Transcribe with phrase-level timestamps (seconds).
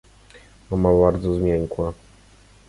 [0.69, 1.93] "Mama bardzo zmiękła."